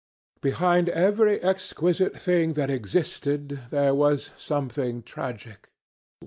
Behind 0.41 0.89
every 0.89 1.39
exquisite 1.43 2.17
thing 2.19 2.53
that 2.53 2.71
existed, 2.71 3.59
there 3.69 3.93
was 3.93 4.31
something 4.35 5.03
tragic. 5.03 5.69